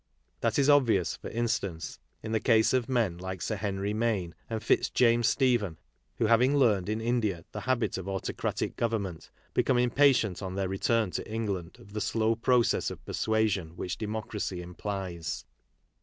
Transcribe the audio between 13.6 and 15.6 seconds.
which democracy implies.